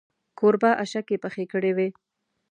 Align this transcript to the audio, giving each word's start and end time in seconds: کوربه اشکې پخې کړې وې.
کوربه 0.39 0.71
اشکې 0.83 1.17
پخې 1.23 1.43
کړې 1.51 1.71
وې. 1.77 1.87